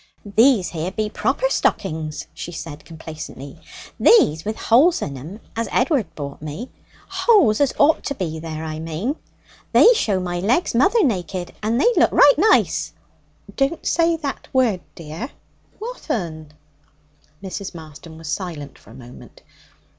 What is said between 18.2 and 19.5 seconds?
silent for a moment.